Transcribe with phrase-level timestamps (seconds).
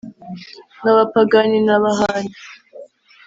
[0.79, 2.35] nk'abapagani n'ab'ahandi